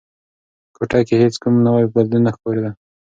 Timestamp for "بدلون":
1.93-2.21